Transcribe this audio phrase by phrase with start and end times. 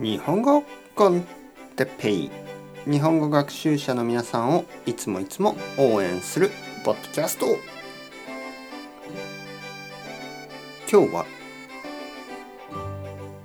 [0.00, 1.26] 日本語コン
[1.76, 2.30] テッペイ
[2.90, 6.50] 日本語学習者の皆さんをいつもいつも応援する
[6.86, 7.44] ポッドキャスト。
[10.90, 11.26] 今日は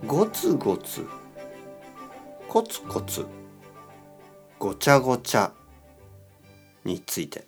[0.07, 1.05] ゴツゴツ
[2.47, 3.25] コツコツ
[4.57, 5.51] ごちゃごちゃ
[6.85, 7.43] について。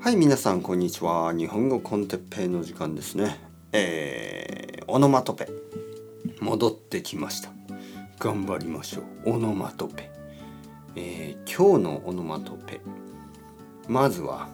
[0.00, 1.32] はい皆さんこんにちは。
[1.32, 3.38] 日本語コンテッペイの時間ですね。
[3.70, 5.67] えー、オノマトペ。
[6.48, 7.50] 戻ってきました。
[8.18, 9.34] 頑張りましょう。
[9.34, 10.10] オノマトペ、
[10.96, 12.80] えー、今日のオノマトペ。
[13.86, 14.48] まずは、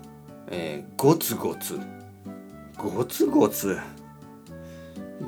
[0.48, 1.78] えー、ゴツゴツ。
[2.76, 3.78] ゴツゴツ？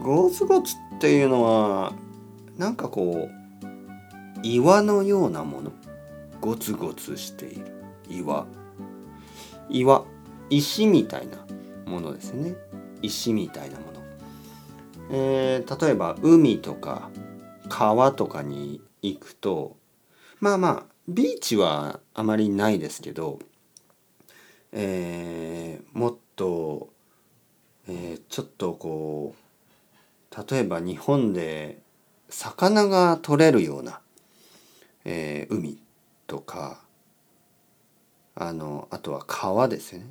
[0.02, 1.92] ゴツゴツっていうのは
[2.58, 5.70] なんかこう岩のようなもの。
[6.40, 7.72] ゴツゴツしている。
[8.10, 8.44] 岩。
[9.68, 10.02] 岩。
[10.50, 11.38] 石みたいな
[11.88, 12.56] ものですね。
[13.02, 13.95] 石みたいなもの、
[15.10, 17.10] えー、例えば海とか
[17.68, 19.76] 川とかに行くと
[20.40, 23.38] まあまあビーチはあまりないですけど、
[24.72, 26.88] えー、もっと、
[27.88, 31.78] えー、ちょっとこう例えば日本で
[32.28, 34.00] 魚が取れるような、
[35.04, 35.78] えー、海
[36.26, 36.80] とか
[38.34, 40.06] あのあとは川ですよね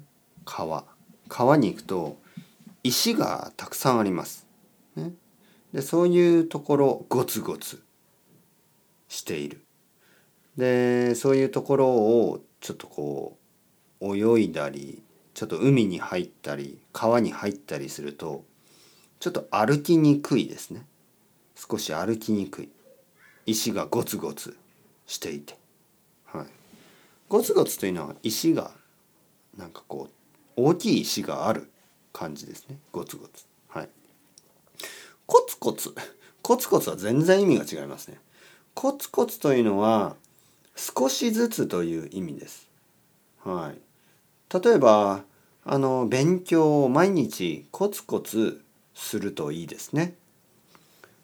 [0.45, 0.85] 川
[1.27, 2.17] 川に行くと
[2.83, 4.44] 石がたくさんあります。
[4.95, 5.13] ね、
[5.73, 7.83] でそういうところゴツゴツ
[9.07, 9.61] している。
[10.57, 13.37] でそういうところをちょっとこ
[13.99, 18.45] う泳いだりちょっと海に入ったり川に入ったりすると
[19.19, 20.85] ちょっと歩きにくいですね。
[21.55, 22.69] 少し歩きにくい。
[23.45, 24.57] 石がゴツゴツ
[25.05, 25.57] していて。
[26.25, 26.45] はい、
[27.30, 28.71] ゴツゴツというのは石が
[29.57, 30.13] なんかこう
[30.55, 31.69] 大きい石がある
[32.13, 33.45] 感じですねゴツゴツ
[35.25, 35.93] コツコツ。
[36.41, 38.19] コツコツは全然意味が違いますね。
[38.73, 40.15] コツコツというのは
[40.75, 42.69] 少しずつという意味です。
[43.43, 43.80] はい。
[44.64, 45.23] 例えば
[45.64, 48.61] あの勉強を毎日コツコツ
[48.93, 50.15] するといいですね。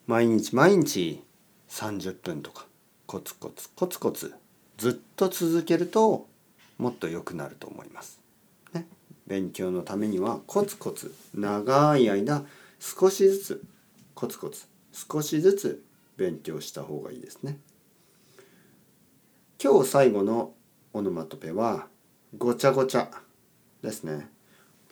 [0.08, 1.24] 毎日毎日
[1.70, 2.66] 30分とか
[3.06, 4.34] コツコツコツコツ
[4.78, 6.28] ずっと続けると
[6.78, 8.20] もっと良くなると思います。
[9.28, 12.44] 勉強のためにはコツコツ長い間
[12.80, 13.64] 少しずつ
[14.22, 15.84] コツコツ少しずつ
[16.16, 17.58] 勉強した方がいいですね。
[19.60, 20.54] 今日最後の
[20.94, 21.88] オノマトペは
[22.38, 23.10] ごちゃごちゃ
[23.82, 24.30] ですね。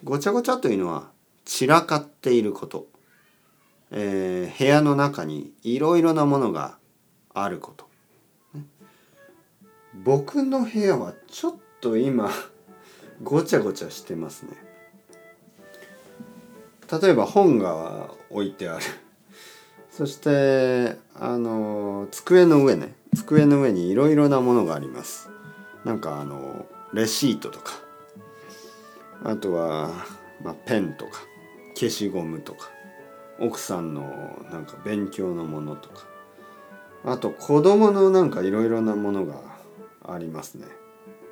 [0.04, 1.12] ごちゃごちゃというのは
[1.46, 2.88] 散らかっていること、
[3.92, 6.80] えー、部屋の中にいろいろなものが
[7.32, 7.88] あること、
[9.94, 12.32] 僕の部屋はちょっと今
[13.22, 14.58] ごちゃごちゃしてますね。
[17.00, 18.86] 例えば本が置いてある。
[20.00, 22.96] そしてあの机の上ね。
[23.18, 25.30] 机の上にいろいろなものがあります。
[25.84, 27.74] なんかあのレシートとか。
[29.26, 29.92] あとは、
[30.42, 31.20] まあ、ペンとか。
[31.76, 32.70] 消しゴムとか。
[33.42, 36.06] 奥さんのなんか勉強のものとか。
[37.04, 39.36] あと子供のなんかいろいろなものが
[40.08, 40.66] ありますね。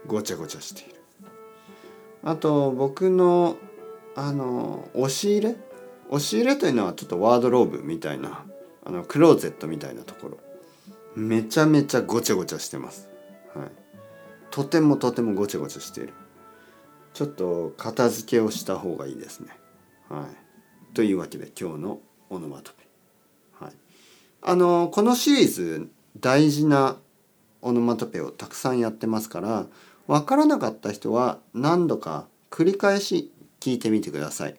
[0.08, 1.00] ごちゃごちゃしている。
[2.22, 3.56] あと僕の
[4.18, 5.56] あの押し入れ？
[6.10, 8.44] 押し入れというのはちょっとワードローブみたいな
[8.88, 10.38] あのクローゼットみたいなところ。
[11.16, 13.10] めちゃめちゃごちゃごちゃしてます、
[13.56, 13.72] はい、
[14.52, 16.14] とてもとてもごちゃごちゃしている。
[17.14, 19.50] ちょっと片付けをした方がいいですね。
[20.08, 20.28] は
[20.92, 20.94] い。
[20.94, 22.00] というわけで今日の
[22.30, 22.88] オノマトペ。
[23.60, 23.74] はい。
[24.44, 26.98] あのこのシリーズ大事な
[27.62, 29.66] オノマトペをたくさんやってますから
[30.06, 34.56] 分からなかった人は何度か繰り返し聞いてみてください。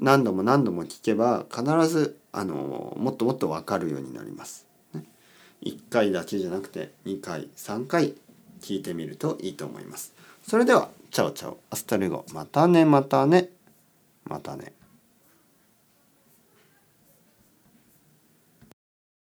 [0.00, 4.66] 何度も何度も聞けば必ずあのもっともっと分かるようになります。
[5.62, 8.14] 1回だけじゃなくて2回3回
[8.60, 10.14] 聞いてみるといいと思います。
[10.46, 13.50] それでは ciao ciao hasta luego またねまたね
[14.24, 14.58] またね。
[14.58, 14.77] またね